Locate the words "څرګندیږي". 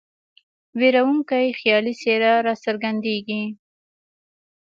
2.63-3.43